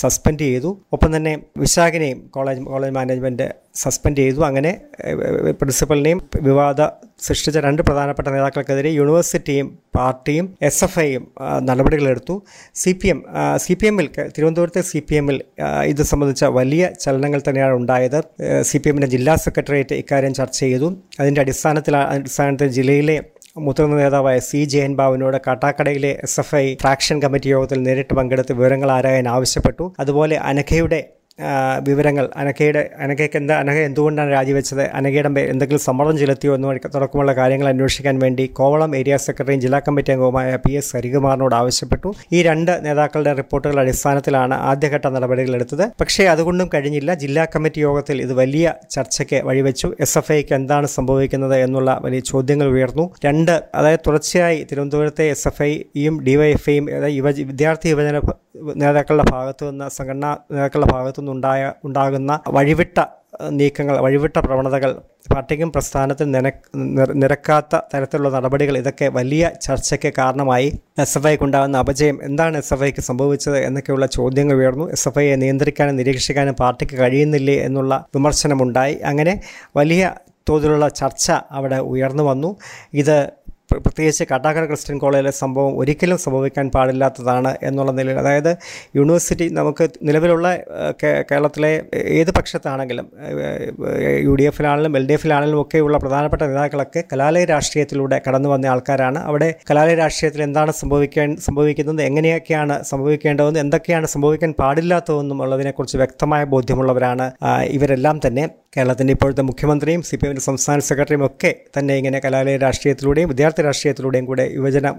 സസ്പെൻഡ് 0.00 0.44
ചെയ്തു. 0.48 0.70
ഒപ്പം 0.94 1.10
തന്നെ 1.16 1.32
വിശാഖിനെയും 1.64 2.18
കോളേജ് 2.36 2.60
കോളേജ് 2.72 2.94
മാനേജ്മെന്റ് 2.98 3.46
സസ്പെൻഡ് 3.82 4.20
ചെയ്തു. 4.22 4.40
അങ്ങനെ 4.48 4.70
പ്രിൻസിപ്പലിനെയും 5.60 6.20
വിവാദ 6.46 6.82
സൃഷ്ടിച്ച 7.26 7.58
രണ്ട് 7.66 7.80
പ്രധാനപ്പെട്ട 7.82 8.28
നേതാക്കൾക്കെതിരെ 8.28 8.90
യൂണിവേഴ്സിറ്റിയും 8.98 9.66
പാർട്ടിയും 9.96 10.46
എസ് 10.68 10.82
എഫ് 10.84 10.98
ഐയും 11.00 11.22
നടപടികളെടുത്തു. 11.68 12.34
C 12.82 12.92
P 13.02 13.08
M 13.12 13.18
C 13.64 13.74
P 13.80 13.86
എമ്മിൽ 13.90 14.06
തിരുവനന്തപുരത്തെ 14.34 14.82
സി 14.90 15.00
പി 15.08 15.14
എമ്മിൽ 15.20 15.36
ഇത് 15.92 16.02
സംബന്ധിച്ച 16.10 16.44
വലിയ 16.58 16.90
ചലനങ്ങൾ 17.04 17.42
തന്നെയാണ് 17.48 17.74
ഉണ്ടായത്. 17.80 18.18
സി 18.70 18.78
പി 18.78 18.88
എമ്മിന്റെ 18.90 19.10
ജില്ലാ 19.14 19.34
സെക്രട്ടേറിയറ്റ് 19.46 19.96
ഇക്കാര്യം 20.02 20.34
ചർച്ച 20.40 20.58
ചെയ്തു. 20.64 20.90
അതിന്റെ 21.20 21.40
അടിസ്ഥാനത്തിൽ 21.44 21.96
അടിസ്ഥാനത്തിൽ 21.96 22.68
ജില്ലയിലെ 22.78 23.16
മുതിർന്ന 23.56 23.96
നേതാവായ 23.96 24.38
സി 24.38 24.64
ജയൻ 24.64 24.96
ബാബുവിനോട് 24.96 25.36
കാട്ടാക്കടയിലെ 25.46 26.10
S 26.22 26.40
F 26.40 26.56
I 26.56 26.74
fraction 26.74 27.22
committee 27.22 27.48
യോഗത്തിൽ 27.48 27.82
നേരിട്ട് 27.82 28.14
പങ്കെടുത്ത് 28.14 28.52
വിവരങ്ങൾ 28.52 28.90
ആരായാൻ 28.90 29.28
ആവശ്യപ്പെട്ടു. 29.28 29.94
അതുപോലെ 30.00 30.36
അനഘയുടെ 30.36 31.15
വിവരങ്ങൾ 31.86 32.24
അനഘയുടെ 32.40 32.82
അനഘയ്ക്ക് 33.04 33.36
എന്താ 33.36 33.54
അനഘ 33.62 33.78
എന്തുകൊണ്ടാണ് 33.88 34.30
രാജിവെച്ചത് 34.36 34.82
അനഘയുടെ 34.98 35.30
എന്തെങ്കിലും 35.52 35.82
സമ്മർദ്ദം 35.86 36.16
ചെലുത്തിയോ 36.22 36.52
എന്ന് 36.54 36.78
തുടക്കമുള്ള 36.94 37.32
കാര്യങ്ങൾ 37.40 37.68
അന്വേഷിക്കാൻ 37.72 38.16
വേണ്ടി 38.24 38.44
കോവളം 38.58 38.96
ഏരിയ 39.00 39.16
സെക്രട്ടറിയും 39.26 39.60
ജില്ലാ 39.64 39.78
കമ്മിറ്റി 39.88 40.12
അംഗവുമായ 40.14 40.56
പി 40.66 40.72
എസ് 40.80 40.92
ഹരികുമാറിനോട് 40.96 41.54
ആവശ്യപ്പെട്ടു. 41.60 42.10
ഈ 42.36 42.42
രണ്ട് 42.42 42.72
നേതാക്കളുടെ 42.86 43.32
റിപ്പോർട്ടുകൾ 43.40 43.80
അടിസ്ഥാനത്തിലാണ് 43.80 44.54
ആദ്യഘട്ട 44.70 45.06
നടപടികൾ 45.16 45.54
എടുത്തത്. 45.58 45.84
പക്ഷേ 46.00 46.24
അതുകൊണ്ടും 46.34 46.70
കഴിഞ്ഞില്ല. 46.74 47.14
ജില്ലാ 47.24 47.44
കമ്മിറ്റി 47.54 47.80
യോഗത്തിൽ 47.86 48.16
ഇത് 48.26 48.32
വലിയ 48.42 48.72
ചർച്ചയ്ക്ക് 48.96 49.40
വഴിവെച്ചു. 49.48 49.90
എസ് 50.06 50.18
എഫ് 50.18 50.32
ഐക്ക് 50.38 50.54
എന്താണ് 50.60 50.86
സംഭവിക്കുന്നത് 50.96 51.56
എന്നുള്ള 51.66 52.00
വലിയ 52.06 52.20
ചോദ്യങ്ങൾ 52.32 52.68
ഉയർന്നു. 52.76 53.06
രണ്ട് 53.26 53.54
അതായത് 53.74 54.04
തുടർച്ചയായി 54.06 54.66
തിരുവനന്തപുരത്തെ 54.70 55.26
എസ് 55.36 55.48
എഫ് 55.48 55.62
ഐയും 55.62 56.16
ഡിവൈഎഫ്ഐയും 56.28 56.86
യുവ 57.18 57.28
വിദ്യാർത്ഥി 57.52 57.88
യുവജന 57.94 58.18
നേതാക്കളുടെ 58.82 59.24
ഭാഗത്തു 59.30 59.64
നിന്ന് 59.70 59.86
സംഘടനാ 59.96 60.30
നേതാക്കളുടെ 60.54 60.88
ഭാഗത്തു 60.92 61.20
നിന്നുണ്ടായ 61.20 61.72
ഉണ്ടാകുന്ന 61.84 62.40
വഴിവിട്ട 62.56 62.98
നീക്കങ്ങൾ 63.58 63.96
വഴിവിട്ട 64.04 64.38
പ്രവണതകൾ 64.38 64.90
പാർട്ടിക്കും 65.32 65.70
പ്രസ്ഥാനത്തിൽ 65.72 66.26
നിന 66.34 66.48
നിരക്കാത്ത 67.22 67.76
തരത്തിലുള്ള 67.92 68.30
നടപടികൾ 68.36 68.74
ഇതൊക്കെ 68.78 69.06
വലിയ 69.08 69.50
ചർച്ചയ്ക്ക് 69.66 70.10
കാരണമായി. 70.18 70.68
എസ് 71.04 71.16
എഫ് 71.18 71.26
ഐക്ക് 71.26 71.44
ഉണ്ടാകുന്ന 71.44 71.82
അപജയം 71.84 72.18
എന്താണ് 72.28 72.56
എസ് 72.62 72.72
എഫ് 72.74 72.84
ഐക്ക് 72.88 73.00
സംഭവിച്ചത് 73.00 73.58
എന്നൊക്കെയുള്ള 73.58 74.06
ചോദ്യങ്ങൾ 74.18 74.56
ഉയർന്നു. 74.56 74.86
എസ് 74.96 75.08
എഫ് 75.08 75.20
ഐയെ 75.24 75.36
നിയന്ത്രിക്കാനും 75.36 75.96
നിരീക്ഷിക്കാനും 75.96 76.56
പാർട്ടിക്ക് 76.62 76.96
കഴിയുന്നില്ലേ 77.02 77.56
എന്നുള്ള 77.66 77.94
വിമർശനമുണ്ടായി. 78.16 78.96
അങ്ങനെ 79.10 79.34
വലിയ 79.80 80.12
തോതിലുള്ള 80.48 80.88
ചർച്ച 81.00 81.26
അവിടെ 81.50 81.78
ഉയർന്നു 81.92 82.22
വന്നു. 82.22 82.50
ഇത് 83.02 83.16
പ്രത്യേകിച്ച് 83.84 84.24
കട്ടാക്കട 84.32 84.64
ക്രിസ്ത്യൻ 84.64 84.98
കോളേജിലെ 84.98 85.30
സംഭവം 85.30 85.78
ഒരിക്കലും 85.78 86.18
സംഭവിക്കാൻ 86.18 86.70
പാടില്ലാത്തതാണ് 86.74 87.56
എന്നുള്ള 87.62 87.92
നിലയിൽ 87.92 88.18
അതായത് 88.18 88.56
യൂണിവേഴ്സിറ്റി 88.96 89.48
നമുക്ക് 89.48 89.88
നിലവിലുള്ള 90.02 90.58
കേരളത്തിലെ 91.02 91.82
ഏത് 91.92 92.30
പക്ഷത്താണെങ്കിലും 92.30 93.06
യു 94.26 94.34
ഡി 94.34 94.42
എഫിലാണെങ്കിലും 94.42 94.96
എൽ 94.96 95.06
ഡി 95.06 95.12
എഫിലാണെങ്കിലും 95.12 95.60
ഒക്കെയുള്ള 95.60 95.98
പ്രധാനപ്പെട്ട 95.98 96.42
നേതാക്കളൊക്കെ 96.42 97.04
കലാലയ 97.12 97.44
രാഷ്ട്രീയത്തിലൂടെ 97.44 98.20
കടന്നു 98.28 98.48
വന്ന 98.48 98.66
ആൾക്കാരാണ്. 98.66 99.18
അവിടെ 99.18 99.54
കലാലയ 99.70 99.94
രാഷ്ട്രീയത്തിൽ 99.94 100.42
എന്താണ് 100.42 100.72
സംഭവിക്കാൻ 100.72 101.36
സംഭവിക്കുന്നത് 101.36 102.02
എങ്ങനെയൊക്കെയാണ് 102.02 102.76
സംഭവിക്കേണ്ടതെന്ന് 102.84 103.60
എന്തൊക്കെയാണ് 103.60 104.06
സംഭവിക്കാൻ 104.06 104.54
പാടില്ലാത്തതെന്നും 104.60 105.42
ഉള്ളതിനെക്കുറിച്ച് 105.42 105.96
വ്യക്തമായ 105.96 106.44
ബോധ്യമുള്ളവരാണ് 106.44 107.32
ഇവരെല്ലാം 107.76 108.20
തന്നെ. 108.26 108.46
കേരളത്തിന്റെ 108.76 109.12
ഇപ്പോഴത്തെ 109.12 109.42
മുഖ്യമന്ത്രിയും 109.42 110.02
സി 110.02 110.16
പി 110.16 110.24
എമ്മിന്റെ 110.26 110.42
സംസ്ഥാന 110.42 110.78
സെക്രട്ടറിയും 110.78 111.26
ഒക്കെ 111.26 111.54
തന്നെ 111.76 111.94
ഇങ്ങനെ 111.96 112.18
കലാലയ 112.24 112.56
രാഷ്ട്രീയത്തിലൂടെയും 112.56 113.28
വിദ്യാർത്ഥി 113.28 113.62
രാഷ്ട്രീയത്തിലൂടെയും 113.66 114.26
കൂടെ 114.30 114.44
യുവജന 114.54 114.90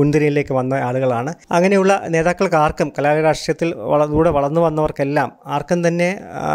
മുൻനിരയിലേക്ക് 0.00 0.54
വന്ന 0.58 0.74
ആളുകളാണ്. 0.88 1.32
അങ്ങനെയുള്ള 1.50 1.92
നേതാക്കൾക്ക് 2.14 2.58
ആർക്കും 2.64 2.90
കലാലയ 2.98 3.24
രാഷ്ട്രീയത്തിൽ 3.28 3.70
വളർന്നൂടെ 3.92 4.30
വളർന്നു 4.38 4.62
വന്നവർക്കെല്ലാം 4.66 5.30
ആർക്കും 5.56 5.80
തന്നെ 5.88 6.10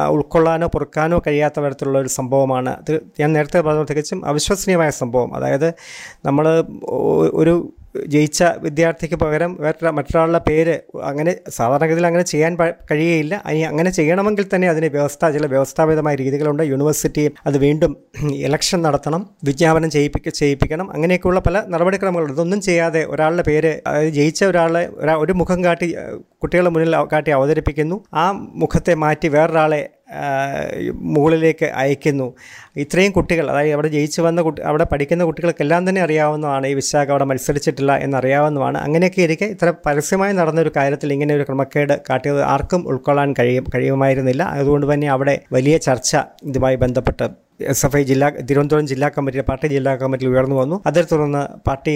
ഉൾക്കൊള്ളാനോ 0.09 0.67
പൊറുക്കാനോ 0.67 1.19
കഴിയാത്ത 1.27 1.59
തരത്തിലുള്ള 1.65 1.99
ഒരു 1.99 2.11
സംഭവമാണ്. 2.19 2.73
ഞാൻ 3.19 3.29
നേരത്തെ 3.33 3.61
പറഞ്ഞ 3.61 3.83
തികച്ചും 3.91 4.21
അവിശ്വസനീയമായ 4.25 4.89
സംഭവം. 5.01 5.31
അതായത് 5.35 5.69
നമ്മൾ 6.25 6.45
ഒരു 7.41 7.55
ജയിച്ച 8.07 8.43
വിദ്യാർത്ഥിക്ക് 8.43 9.15
പകരം 9.15 9.57
വേറെ 9.59 9.91
മറ്റൊരാളുടെ 9.91 10.41
പേര് 10.49 10.79
അങ്ങനെ 11.03 11.35
സാധാരണഗതിയിൽ 11.49 12.07
അങ്ങനെ 12.07 12.23
ചെയ്യാൻ 12.23 12.57
കഴിയുകയില്ല. 12.91 13.43
ഇനി 13.49 13.59
അങ്ങനെ 13.59 13.91
ചെയ്യണമെങ്കിൽ 13.91 14.45
തന്നെ 14.55 14.69
അതിന് 14.69 14.85
വ്യവസ്ഥ 14.85 15.29
ചില 15.29 15.45
വ്യവസ്ഥാപിതമായ 15.45 16.15
രീതികളുണ്ട്. 16.15 16.63
യൂണിവേഴ്സിറ്റി 16.63 17.31
അത് 17.45 17.57
വീണ്ടും 17.57 17.97
ഇലക്ഷൻ 18.33 18.81
നടത്തണം 18.81 19.29
വിജ്ഞാപനം 19.43 19.89
ചെയ്യിപ്പിക്ക 19.89 20.29
ചെയ്യിപ്പിക്കണം. 20.29 20.93
അങ്ങനെയൊക്കെയുള്ള 20.93 21.39
പല 21.39 21.63
നടപടിക്രമങ്ങളുണ്ട്. 21.67 22.33
ഇതൊന്നും 22.33 22.61
ചെയ്യാതെ 22.61 23.05
ഒരാളുടെ 23.05 23.43
പേര് 23.47 23.81
ജയിച്ച 24.09 24.43
ഒരാളെ 24.43 24.89
ഒരാ 24.93 25.15
മുഖം 25.15 25.63
കാട്ടി 25.63 25.95
കുട്ടികളുടെ 26.43 26.69
മുന്നിൽ 26.69 26.95
കാട്ടി 27.11 27.31
അവതരിപ്പിക്കുന്നു. 27.31 28.03
ആ 28.13 28.31
മുഖത്തെ 28.31 28.93
മാറ്റി 28.93 29.27
വേറൊരാളെ 29.27 29.89
മുകളിലേക്ക് 31.15 31.67
അയക്കുന്നു 31.81 32.27
ഇത്രയും 32.83 33.11
കുട്ടികൾ 33.11 33.45
അതായത് 33.51 33.73
അവിടെ 33.73 33.87
ജയിച്ചു 33.87 34.21
വന്ന 34.21 34.41
കുട്ടി 34.41 34.61
അവിടെ 34.61 34.85
പഠിക്കുന്ന 34.91 35.23
കുട്ടികൾക്കെല്ലാം 35.23 35.89
തന്നെ 35.89 36.01
അറിയാവുന്നതാണ് 36.01 36.67
ഈ 36.67 36.73
വിശാഖ 36.73 37.11
അവിടെ 37.11 37.25
മത്സരിച്ചിട്ടില്ല 37.31 37.91
എന്നറിയാവുന്നതാണ്. 38.05 38.77
അങ്ങനെയൊക്കെ 38.77 39.21
ഇരിക്കെ 39.21 39.49
ഇത്ര 39.55 39.73
പരസ്യമായി 39.85 40.33
നടന്നൊരു 40.33 40.71
കാര്യത്തിൽ 40.77 41.13
ഇങ്ങനെ 41.13 41.35
ഒരു 41.35 41.43
ക്രമക്കേട് 41.43 41.95
കാട്ടിയത് 42.09 42.41
ആർക്കും 42.53 42.83
ഉൾക്കൊള്ളാൻ 42.87 43.35
കഴിയും 43.39 43.67
കഴിയുമായിരുന്നില്ല. 43.75 44.43
അതുകൊണ്ട് 44.43 44.87
തന്നെ 44.93 45.09
അവിടെ 45.17 45.35
വലിയ 45.57 45.77
ചർച്ച 45.87 46.15
ഇതുമായി 46.49 46.75
ബന്ധപ്പെട്ട് 46.85 47.27
എസ് 47.59 47.83
എഫ് 47.85 47.97
ഐ 47.97 48.01
ജില്ലാ 48.03 48.27
തിരുവനന്തപുരം 48.49 48.85
ജില്ലാ 48.87 49.07
കമ്മിറ്റി 49.15 49.43
പാർട്ടി 49.47 49.67
ജില്ലാ 49.73 49.95
കമ്മിറ്റിയിൽ 50.01 50.31
ഉയർന്നു 50.33 50.55
വന്നു. 50.55 50.75
അതേ 50.89 51.01
തുടർന്ന് 51.11 51.41
പാർട്ടി 51.67 51.93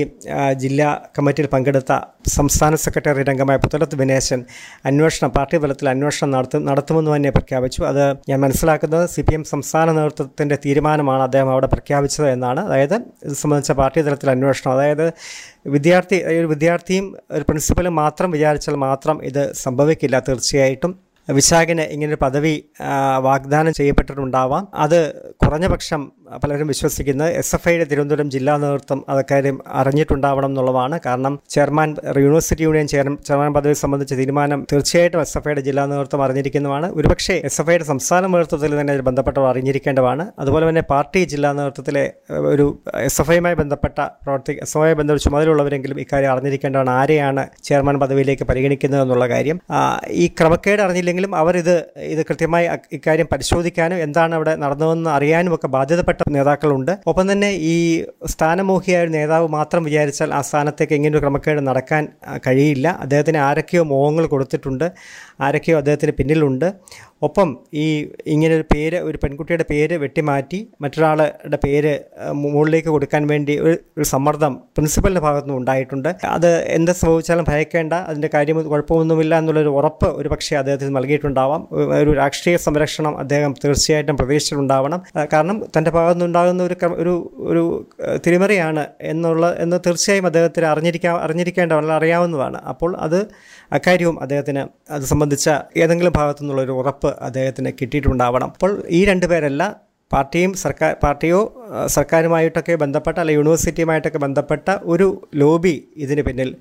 ജില്ലാ 0.63 0.87
കമ്മിറ്റിയിൽ 1.17 1.47
പങ്കെടുത്ത 1.53 1.99
സംസ്ഥാന 2.27 2.75
സെക്രട്ടറി 2.85 3.23
രംഗമായ 3.29 3.57
പുത്തലത്ത് 3.57 3.95
വിനേശൻ 4.01 4.39
അന്വേഷണം 4.85 5.31
പാർട്ടി 5.37 5.57
തലത്തിൽ 5.57 5.89
അന്വേഷണം 5.93 6.31
നടത്തും 6.35 6.65
നടത്തുമെന്ന് 6.65 7.11
തന്നെ 7.15 7.29
പ്രഖ്യാപിച്ചു. 7.37 7.81
അത് 7.91 8.03
ഞാൻ 8.29 8.39
മനസ്സിലാക്കുന്നത് 8.45 9.05
സി 9.15 9.21
പി 9.21 9.35
എം 9.35 9.43
സംസ്ഥാന 9.53 9.87
നേതൃത്വത്തിന്റെ 9.99 10.57
തീരുമാനമാണ് 10.65 11.23
അദ്ദേഹം 11.27 11.51
അവിടെ 11.53 11.67
പ്രഖ്യാപിച്ചത് 11.75 12.27
എന്നാണ്. 12.29 12.59
അതായത് 12.59 12.97
ഇത് 13.27 13.33
സംബന്ധിച്ച 13.43 13.71
പാർട്ടി 13.81 14.01
തലത്തിൽ 14.01 14.31
അന്വേഷണം. 14.35 14.73
അതായത് 14.73 15.05
വിദ്യാർത്ഥി 15.77 16.19
ഒരു 16.41 16.47
വിദ്യാർത്ഥിയും 16.53 17.07
ഒരു 17.31 17.43
പ്രിൻസിപ്പലും 17.49 17.95
മാത്രം 18.03 18.31
വിചാരിച്ചാൽ 18.31 18.75
മാത്രം 18.87 19.17
ഇത് 19.31 19.43
സംഭവിക്കില്ല 19.65 20.19
തീർച്ചയായിട്ടും. 20.29 21.12
വിശാഖിന് 21.29 21.81
ഇങ്ങനൊരു 21.81 22.17
പദവി 22.21 22.63
വാഗ്ദാനം 23.17 23.73
ചെയ്യപ്പെട്ടിട്ടുണ്ടാവാം. 23.73 24.67
അത് 24.73 25.13
കുറഞ്ഞ 25.45 25.67
പക്ഷം 25.67 26.11
പലരും 26.43 26.67
വിശ്വസിക്കുന്നത് 26.67 27.29
എസ് 27.29 27.55
എഫ് 27.55 27.69
ഐയുടെ 27.69 27.83
തിരുവനന്തപുരം 27.83 28.31
ജില്ലാ 28.31 28.57
നേതൃത്വം 28.57 29.05
അക്കാര്യം 29.09 29.59
അറിഞ്ഞിട്ടുണ്ടാവണം 29.67 30.45
എന്നുള്ളതാണ്. 30.45 30.99
കാരണം 31.05 31.39
chairman 31.49 31.95
university 32.17 32.61
union 32.61 32.87
chair- 32.87 33.21
chairman 33.21 33.53
പദവി 33.53 33.73
സംബന്ധിച്ച 33.73 34.13
തീരുമാനം 34.13 34.67
തീർച്ചയായിട്ടും 34.71 35.21
എസ് 35.21 35.37
എഫ് 35.37 35.47
ഐയുടെ 35.47 35.61
ജില്ലാ 35.61 35.85
നേതൃത്വം 35.85 36.23
അറിഞ്ഞിരിക്കുന്നതാണ്. 36.23 36.91
ഒരുപക്ഷേ 36.91 37.41
എസ് 37.45 37.61
എഫ് 37.61 37.69
ഐയുടെ 37.69 37.83
സംസ്ഥാന 37.83 38.27
നേതൃത്വത്തിൽ 38.27 38.81
തന്നെ 38.81 38.91
അതിൽ 38.91 39.01
ബന്ധപ്പെട്ടവർ 39.01 39.49
അറിഞ്ഞിരിക്കേണ്ടതാണ്. 39.49 40.31
അതുപോലെ 40.39 40.69
തന്നെ 40.69 40.81
പാർട്ടി 40.81 41.23
ജില്ലാ 41.23 41.53
നേതൃത്വത്തിലെ 41.53 42.13
ഒരു 42.29 42.79
എസ് 42.95 43.21
എഫ് 43.21 43.31
ഐയുമായി 43.31 43.55
ബന്ധപ്പെട്ട 43.55 44.01
പ്രവർത്തി 44.01 44.51
എസ് 44.61 44.77
എഫ് 44.77 44.85
ഐ 44.85 44.93
ബന്ധപ്പെട്ട 44.93 45.23
ചുമതലയുള്ളവരെങ്കിലും 45.23 45.99
ഇക്കാര്യം 45.99 46.31
അറിഞ്ഞിരിക്കേണ്ടതാണ്. 46.31 46.89
ആരെയാണ് 46.89 47.47
ചെയർമാൻ 47.63 47.99
പദവിയിലേക്ക് 47.99 48.43
പരിഗണിക്കുന്നത് 48.43 49.01
എന്നുള്ള 49.01 49.29
കാര്യം. 49.29 49.59
ഈ 50.07 50.27
ക്രമക്കേട് 50.27 50.81
അറിഞ്ഞില്ലെങ്കിലും 50.81 51.12
അവർ 51.13 51.53
അവരിത് 51.53 51.83
ഇത് 51.97 52.21
കൃത്യമായി 52.25 52.69
ഇക്കാര്യം 52.91 53.27
പരിശോധിക്കാനും 53.31 53.97
എന്താണ് 53.97 54.35
അവിടെ 54.35 54.55
നടന്നതെന്ന് 54.55 55.09
അറിയാനും 55.09 55.55
ഒക്കെ 55.55 55.67
ബാധ്യതപ്പെട്ട 55.67 56.21
നേതാക്കളുണ്ട്. 56.29 56.91
ഒപ്പം 57.07 57.31
തന്നെ 57.31 57.49
ഈ 57.49 58.05
സ്ഥാനമോഹിയായ 58.25 59.05
നേതാവ് 59.05 59.47
മാത്രം 59.47 59.83
വിചാരിച്ചാൽ 59.83 60.33
ആ 60.33 60.41
സ്ഥാനത്തേക്ക് 60.41 60.93
എങ്ങനെ 60.93 61.17
ഒരു 61.17 61.23
ക്രമക്കേട് 61.23 61.67
നടക്കാൻ 61.67 62.07
കഴിയില്ല. 62.47 62.87
അദ്ദേഹത്തിന് 62.87 63.37
ആരൊക്കെയോ 63.37 63.83
മോഹങ്ങൾ 63.83 64.25
കൊടുത്തിട്ടുണ്ട്. 64.27 64.91
ആരൊക്കെയോ 65.41 65.77
അദ്ദേഹത്തിന് 65.77 66.11
പിന്നിലുണ്ട്. 66.11 66.73
ഒപ്പം 67.25 67.57
ഈ 67.73 68.05
ഇങ്ങനെ 68.27 68.55
ഒരു 68.55 68.65
പേര് 68.73 68.97
ഒരു 68.97 69.17
പെൺകുട്ടിയുടെ 69.23 69.65
പേര് 69.69 69.95
വെട്ടിമാറ്റി 69.97 70.67
മറ്റൊരാളുടെ 70.81 71.57
പേര് 71.65 71.99
മുകളിലേക്ക് 72.33 72.87
കൊടുക്കാൻ 72.87 73.27
വേണ്ടി 73.27 73.59
ഒരു 73.59 74.03
സമ്മർദ്ദം 74.03 74.53
പ്രിൻസിപ്പലിന്റെ 74.55 75.21
ഭാഗത്തുനിന്ന് 75.21 75.59
ഉണ്ടായിട്ടുണ്ട്. 75.59 76.09
അത് 76.25 76.65
എന്ത് 76.67 76.91
സംഭവിച്ചാലും 76.91 77.45
ഭയക്കേണ്ട 77.47 77.93
അതിന്റെ 77.93 78.29
കാര്യം 78.33 78.57
കുഴപ്പമൊന്നുമില്ല 78.69 79.37
എന്നുള്ളൊരു 79.37 79.69
ഉറപ്പ് 79.69 80.05
ഒരു 80.05 80.29
പക്ഷേ 80.29 80.55
അദ്ദേഹത്തിന് 80.55 80.95
നൽകിയിട്ടുണ്ടാവാം. 80.95 81.67
ഒരു 82.01 82.13
രാഷ്ട്രീയ 82.13 82.57
സംരക്ഷണം 82.57 83.17
അദ്ദേഹം 83.17 83.53
തീർച്ചയായിട്ടും 83.65 84.17
പ്രതീക്ഷിച്ചിട്ടുണ്ടാവണം. 84.17 85.01
കാരണം 85.33 85.65
തന്റെ 85.77 85.91
ഭാഗത്തുനിന്നുണ്ടാകുന്ന 85.91 86.63
ഒരു 86.63 86.77
ഒരു 86.95 87.31
ഒരു 87.37 87.87
തിരിമറിയാണ് 88.25 88.85
എന്നുള്ള 89.01 89.55
എന്ന് 89.59 89.79
തീർച്ചയായും 89.87 90.25
അദ്ദേഹത്തിന് 90.25 90.65
അറിഞ്ഞിരിക്കാൻ 90.65 91.15
അറിഞ്ഞിരിക്കേണ്ട 91.15 91.73
വളരെ 91.73 91.93
അറിയാവുന്നതാണ്. 91.93 92.57
അപ്പോൾ 92.57 92.97
അത് 92.97 93.19
അക്കാര്യവും 93.71 94.21
അദ്ദേഹത്തിന് 94.23 94.67
അത് 94.91 95.01
സംബന്ധിച്ച 95.01 95.49
ഏതെങ്കിലും 95.77 96.13
ഭാഗത്തു 96.15 96.41
നിന്നുള്ള 96.41 96.61
ഒരു 96.61 96.71
ഉറപ്പ് 96.71 97.12
അദ്ദേഹത്തിന് 97.21 97.71
കിട്ടിയിട്ടുണ്ടാവണം. 97.81 98.47
അപ്പോൾ 98.47 98.83
ഈ 98.89 99.05
രണ്ട് 99.05 99.25
പേരല്ല 99.25 99.63
പാർട്ടിയും 100.11 100.53
സർക്കാർ 100.53 100.95
പാർട്ടിയോ 101.03 101.39
സർക്കാരുമായിട്ടൊക്കെ 101.87 102.75
ബന്ധപ്പെട്ട 102.75 103.17
അല്ലെങ്കിൽ 103.19 103.41
യൂണിവേഴ്സിറ്റിയുമായിട്ടൊക്കെ 103.41 104.17
ബന്ധപ്പെട്ട 104.17 104.69
ഒരു 104.83 105.07
ലോബി 105.35 105.89
ഇതിന് 105.95 106.21
പിന്നിൽ 106.21 106.55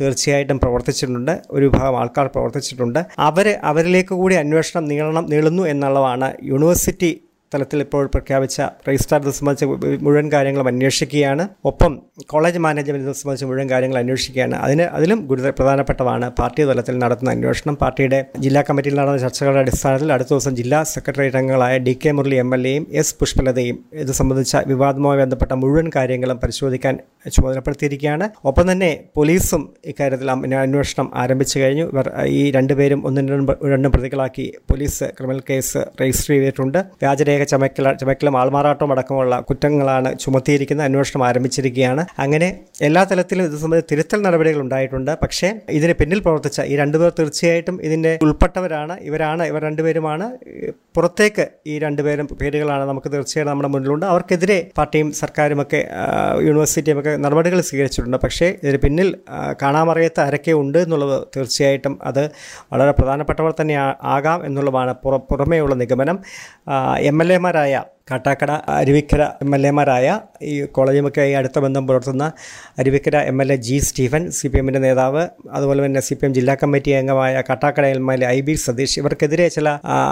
തീർച്ചയായിട്ടും 0.00 0.58
പ്രവർത്തിച്ചിട്ടുണ്ട്. 0.58 1.42
ഒരു 1.50 1.64
വിഭാഗം 1.64 1.96
ആൾക്കാർ 2.00 2.26
പ്രവർത്തിച്ചിട്ടുണ്ട്. 2.26 3.00
അവർ 3.18 3.48
അവരിലേക്ക് 3.62 4.14
കൂടി 4.14 4.34
അന്വേഷണം 4.34 4.84
നീളണം 4.84 5.26
നീളുന്നു 5.30 5.64
എന്നുള്ളതാണ് 5.66 6.34
യൂണിവേഴ്സിറ്റി 6.44 7.12
തലത്തിൽ 7.54 7.80
ഇപ്പോൾ 7.80 8.06
പ്രഖ്യാപിച്ച 8.06 8.60
രജിസ്ട്രാർ 8.88 9.20
സംബന്ധിച്ച 9.38 9.64
മുഴുവൻ 10.04 10.32
കാര്യങ്ങളും 10.32 10.68
അന്വേഷിക്കുകയാണ്. 10.70 11.48
ഒപ്പം 11.64 11.92
കോളേജ് 12.32 12.58
മാനേജ്മെന്റിനെ 12.58 13.12
സംബന്ധിച്ച 13.12 13.44
മുഴുവൻ 13.50 13.70
കാര്യങ്ങൾ 13.70 13.98
അന്വേഷിക്കുകയാണ്. 13.98 14.56
അതിന് 14.56 14.82
അതിലും 14.82 15.26
ഗുരുതര 15.26 15.50
പ്രധാനപ്പെട്ടതാണ്. 15.50 16.30
പാർട്ടി 16.40 16.64
തലത്തിൽ 16.64 16.98
നടത്തുന്ന 16.98 17.30
അന്വേഷണം 17.30 17.74
പാർട്ടിയുടെ 17.74 18.18
ജില്ലാ 18.38 18.62
കമ്മിറ്റിയിൽ 18.68 18.96
നടന്ന 19.00 19.18
ചർച്ചകളുടെ 19.18 19.60
അടിസ്ഥാനത്തിൽ 19.60 20.12
അടുത്ത 20.12 20.28
ദിവസം 20.28 20.56
ജില്ലാ 20.60 20.82
സെക്രട്ടറി 20.82 21.28
അംഗങ്ങളായ 21.28 21.78
D 21.78 21.94
K 22.04 22.12
Murali 22.18 22.34
M 22.34 22.54
L 22.54 22.68
എയും 22.68 22.86
എസ് 22.90 23.14
പുഷ്പലതയും 23.20 23.78
ഇത് 23.92 24.12
സംബന്ധിച്ച 24.20 24.56
വിവാദവുമായി 24.72 25.20
ബന്ധപ്പെട്ട 25.22 25.52
മുഴുവൻ 25.52 25.90
കാര്യങ്ങളും 25.96 26.40
പരിശോധിക്കാൻ 26.44 26.98
ചുമതലപ്പെടുത്തിയിരിക്കുകയാണ്. 27.34 28.28
ഒപ്പം 28.44 28.72
തന്നെ 28.72 28.90
പോലീസും 29.16 29.62
ഇക്കാര്യത്തിൽ 29.84 30.30
അന്വേഷണം 30.30 31.10
ആരംഭിച്ചു 31.14 31.58
കഴിഞ്ഞു. 31.58 31.86
ഇവർ 31.94 32.12
ഈ 32.26 32.50
രണ്ടുപേരും 32.50 33.06
ഒന്നും 33.06 33.28
രണ്ടും 33.28 33.56
രണ്ടും 33.72 33.92
പ്രതികളാക്കി 33.92 34.46
പോലീസ് 34.70 35.04
ക്രിമിനൽ 35.04 35.42
കേസ് 35.50 35.78
രജിസ്റ്റർ 36.02 36.34
ചെയ്തിട്ടുണ്ട്. 36.34 36.78
വ്യാജരേഖ 37.02 37.37
ചമക്കല 37.44 37.92
ചമക്കലും 37.92 38.36
ആൾമാറാട്ടവും 38.36 38.92
അടക്കമുള്ള 38.92 39.40
കുറ്റങ്ങളാണ് 39.40 40.18
ചുമത്തിയിരിക്കുന്ന 40.18 40.82
അന്വേഷണം 40.82 41.24
ആരംഭിച്ചിരിക്കുകയാണ്. 41.24 42.06
അങ്ങനെ 42.18 42.48
എല്ലാ 42.80 43.04
തലത്തിലും 43.04 43.44
ഇത് 43.44 43.56
സംബന്ധിച്ച് 43.56 43.90
തിരുത്തൽ 43.94 44.22
നടപടികൾ 44.22 44.60
ഉണ്ടായിട്ടുണ്ട്. 44.60 45.12
പക്ഷേ 45.22 45.50
ഇതിന് 45.70 45.92
പിന്നിൽ 45.92 46.20
പ്രവർത്തിച്ച 46.20 46.60
ഈ 46.60 46.76
രണ്ടുപേർ 46.76 47.12
തീർച്ചയായിട്ടും 47.18 47.82
ഇതിന്റെ 47.82 48.18
ഉൾപ്പെട്ടവരാണ്. 48.22 48.96
ഇവരാണ് 49.00 49.42
ഇവർ 49.42 49.62
രണ്ടുപേരുമാണ്. 49.62 50.28
പുറത്തേക്ക് 50.98 51.44
ഈ 51.72 51.74
രണ്ടുപേരും 51.82 52.26
പേരുകളാണ് 52.40 52.84
നമുക്ക് 52.90 53.08
തീർച്ചയായിട്ടും 53.12 53.50
നമ്മുടെ 53.50 53.68
മുന്നിലുണ്ട്. 53.74 54.06
അവർക്കെതിരെ 54.12 54.58
പാർട്ടിയും 54.78 55.08
സർക്കാരുമൊക്കെ 55.12 55.66
ഒക്കെ 55.68 55.80
യൂണിവേഴ്സിറ്റിയും 56.46 56.98
ഒക്കെ 57.00 57.12
നടപടികൾ 57.24 57.58
സ്വീകരിച്ചിട്ടുണ്ട്. 57.68 58.18
പക്ഷേ 58.24 58.46
ഇതിന് 58.62 58.78
പിന്നിൽ 58.84 59.08
കാണാമറിയാത്ത 59.62 60.20
ആരൊക്കെ 60.26 60.52
ഉണ്ട് 60.62 60.78
എന്നുള്ളത് 60.84 61.16
തീർച്ചയായിട്ടും 61.34 61.94
അത് 62.10 62.22
വളരെ 62.72 62.92
പ്രധാനപ്പെട്ടവർ 62.98 63.52
തന്നെ 63.60 63.76
ആകാം 64.14 64.40
എന്നുള്ളതാണ് 64.46 64.94
പുറമേയുള്ള 65.30 65.76
നിഗമനം. 65.82 66.18
എം 67.10 67.18
എൽ 67.24 67.30
എമാരായ 67.38 67.82
കാട്ടാക്കട 68.10 68.52
അരുവിക്കര 68.78 69.22
എം 69.44 69.54
എൽ 69.54 69.66
എമാരായ 69.66 70.06
ഈ 70.42 70.52
കോളേജുമൊക്കെ 70.76 71.22
ഈ 71.30 71.32
അടുത്ത 71.32 71.58
ബന്ധം 71.58 71.86
പുലർത്തുന്ന 71.86 72.24
Aruvikkara 72.80 73.16
M 73.30 73.42
L 73.42 73.52
A 73.52 73.56
G 73.66 73.78
Stephen 73.78 74.30
C 74.30 74.48
P 74.48 74.58
എമ്മിന്റെ 74.58 74.80
നേതാവ് 74.86 75.22
അതുപോലെ 75.50 75.80
തന്നെ 75.86 76.00
സി 76.00 76.14
പി 76.14 76.26
എം 76.26 76.34
ജില്ലാ 76.34 76.54
കമ്മിറ്റി 76.62 76.90
അംഗമായ 76.90 77.42
Kattakada 77.48 77.86
M 77.86 78.12
L 78.12 78.24
A 78.24 78.28
I 78.28 78.40
B 78.40 78.54
Satheesh. 78.64 78.96
ഇവർക്കെതിരെ 79.00 79.48
ചില 79.56 79.68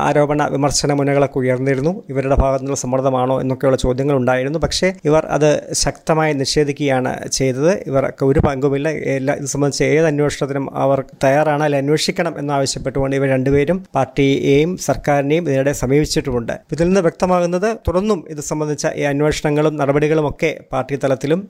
ആരോപണ 0.08 0.42
വിമർശന 0.54 0.92
മുനകളൊക്കെ 0.92 1.38
ഉയർന്നിരുന്നു. 1.38 1.92
ഇവരുടെ 2.08 2.36
ഭാഗത്തു 2.42 2.62
നിന്നുള്ള 2.62 2.80
സമ്മർദ്ദമാണോ 2.84 3.36
എന്നൊക്കെയുള്ള 3.40 3.78
ചോദ്യങ്ങൾ 3.84 4.16
ഉണ്ടായിരുന്നു 4.22 4.60
പക്ഷേ 4.66 4.90
ഇവർ 5.04 5.22
അത് 5.36 5.48
ശക്തമായി 5.84 6.32
നിഷേധിക്കുകയാണ് 6.42 7.12
ചെയ്തത്. 7.38 7.72
ഇവർക്ക് 7.90 8.24
ഒരു 8.24 8.40
പങ്കുമില്ല. 8.46 8.88
എല്ലാ 9.18 9.34
ഇത് 9.40 9.48
സംബന്ധിച്ച് 9.54 9.84
ഏത് 9.84 10.06
അന്വേഷണത്തിനും 10.12 10.66
അവർ 10.84 11.00
തയ്യാറാണ്. 11.24 11.62
അല്ലെങ്കിൽ 11.66 11.84
അന്വേഷിക്കണം 11.86 12.34
എന്നാവശ്യപ്പെട്ടുകൊണ്ട് 12.42 13.16
ഇവർ 13.16 13.28
രണ്ടുപേരും 13.36 13.78
പാർട്ടിയെയും 13.96 14.72
സർക്കാരിനെയും 14.88 15.44
ഇതിനിടെ 15.48 15.72
സമീപിച്ചിട്ടുമുണ്ട്. 15.82 16.54
ഇതിൽ 16.74 16.86
നിന്ന് 16.88 17.02
വ്യക്തമാകുന്നത് 17.08 17.68
തുടർന്നും 17.88 18.24
ഇത് 18.28 18.40
സംബന്ധിച്ച 18.40 18.86
ഈ 18.96 19.00
അന്വേഷണങ്ങളും 19.00 19.76
നടപടികളുമൊക്കെ 19.76 20.60
പാർട്ടി 20.72 20.96
തലത്തിലും 20.96 21.48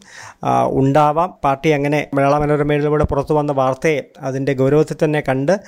ഉണ്ടാവാം. 0.70 1.34
പാർട്ടി 1.44 1.68
അങ്ങനെ 1.68 2.08
മലയാള 2.14 2.38
മനോരമയിലൂടെ 2.38 3.04
പുറത്തു 3.04 3.34
വന്ന 3.34 3.52
വാർത്തയെ 3.52 4.02
അതിന്റെ 4.20 4.52
ഗൗരവത്തിൽ 4.52 4.96
തന്നെ 5.04 5.22
കണ്ട് 5.28 5.60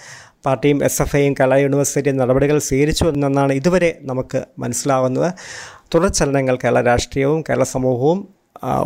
പാർട്ടിയും 0.47 0.85
എസ് 0.85 1.03
എഫ് 1.03 1.17
ഐയും 1.17 1.35
കലാ 1.41 1.57
യൂണിവേഴ്സിറ്റിയും 1.57 2.17
നടപടികൾ 2.17 2.59
സ്വീകരിച്ചു 2.59 3.05
എന്നാണ് 3.05 3.53
ഇതുവരെ 3.53 3.99
നമുക്ക് 4.03 4.45
മനസ്സിലാവുന്നത്. 4.59 5.33
തുടർ 5.95 6.09
ചലനങ്ങൾ 6.09 6.57
കേരള 6.57 6.81
രാഷ്ട്രീയവും 6.81 7.41
കേരള 7.43 7.63
സമൂഹവും 7.63 8.29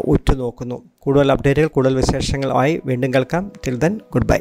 ഉറ്റുനോക്കുന്നു. 0.05 0.83
കൂടുതൽ 0.99 1.33
അപ്ഡേറ്റുകൾ 1.33 1.67
കൂടുതൽ 1.67 1.97
വിശേഷങ്ങളുമായി 1.97 2.83
വീണ്ടും 2.85 3.15
കേൾക്കാം. 3.15 3.53
Till 3.67 3.79
then 3.79 4.01
good 4.12 4.29
bye 4.29 4.41